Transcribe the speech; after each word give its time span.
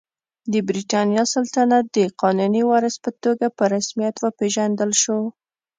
د 0.51 0.53
برېټانیا 0.67 1.23
سلطنت 1.33 1.85
د 1.97 1.99
قانوني 2.21 2.61
وارث 2.69 2.95
په 3.05 3.11
توګه 3.23 3.45
په 3.57 3.63
رسمیت 3.75 4.15
وپېژندل 4.19 4.91
شو. 5.01 5.19